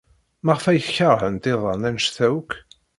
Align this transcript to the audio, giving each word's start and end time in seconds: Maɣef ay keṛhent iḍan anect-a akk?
Maɣef 0.45 0.65
ay 0.67 0.81
keṛhent 0.95 1.49
iḍan 1.53 1.81
anect-a 1.87 2.27
akk? 2.39 2.51